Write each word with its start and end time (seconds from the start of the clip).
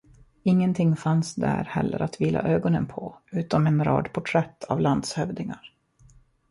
Ingenting 0.43 0.95
fanns 0.95 1.35
där 1.35 1.63
heller 1.63 2.01
att 2.01 2.21
vila 2.21 2.41
ögonen 2.41 2.85
på 2.85 3.17
utom 3.31 3.67
en 3.67 3.83
rad 3.85 4.13
porträtt 4.13 4.63
av 4.63 4.79
landshövdingar. 4.79 5.73